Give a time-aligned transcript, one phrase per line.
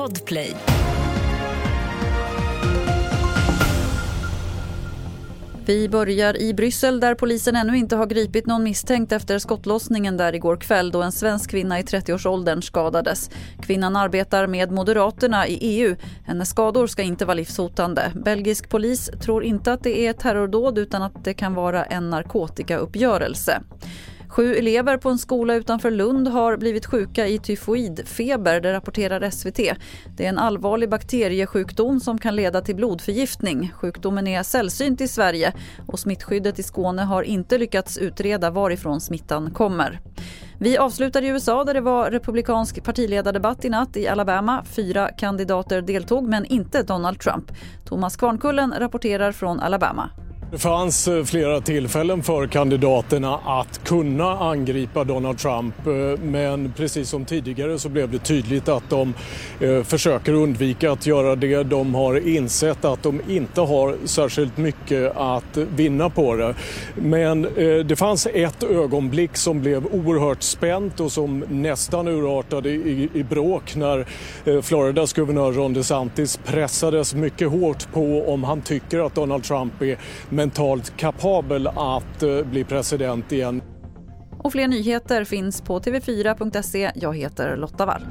[0.00, 0.56] Podplay.
[5.66, 10.34] Vi börjar i Bryssel där polisen ännu inte har gripit någon misstänkt efter skottlossningen där
[10.34, 13.30] igår kväll då en svensk kvinna i 30-årsåldern skadades.
[13.62, 15.96] Kvinnan arbetar med Moderaterna i EU.
[16.24, 18.12] Hennes skador ska inte vara livshotande.
[18.14, 23.62] Belgisk polis tror inte att det är terrordåd utan att det kan vara en narkotikauppgörelse.
[24.30, 29.56] Sju elever på en skola utanför Lund har blivit sjuka i tyfoidfeber, det rapporterar SVT.
[30.16, 33.72] Det är en allvarlig bakteriesjukdom som kan leda till blodförgiftning.
[33.74, 35.52] Sjukdomen är sällsynt i Sverige
[35.86, 40.00] och smittskyddet i Skåne har inte lyckats utreda varifrån smittan kommer.
[40.58, 44.64] Vi avslutar i USA där det var republikansk partiledardebatt i natt i Alabama.
[44.64, 47.52] Fyra kandidater deltog men inte Donald Trump.
[47.84, 50.10] Thomas Kvarnkullen rapporterar från Alabama.
[50.52, 57.08] Det fanns eh, flera tillfällen för kandidaterna att kunna angripa Donald Trump eh, men precis
[57.08, 59.14] som tidigare så blev det tydligt att de
[59.60, 61.62] eh, försöker undvika att göra det.
[61.62, 66.54] De har insett att de inte har särskilt mycket att vinna på det.
[66.94, 67.42] Men
[67.86, 73.76] det fanns ett ögonblick som blev oerhört spänt och som nästan urartade i, i bråk
[73.76, 74.06] när
[74.62, 79.98] Floridas guvernör Ron DeSantis pressades mycket hårt på om han tycker att Donald Trump är
[80.40, 83.62] mentalt kapabel att eh, bli president igen.
[84.38, 86.90] Och fler nyheter finns på tv4.se.
[86.94, 88.02] Jag heter Lotta Wall.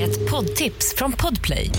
[0.00, 1.70] Ett poddtips från Podplay.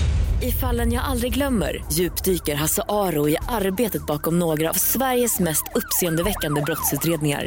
[0.42, 5.64] I fallen jag aldrig glömmer djupdyker Hasse Aro i arbetet bakom några av Sveriges mest
[5.74, 7.46] uppseendeväckande brottsutredningar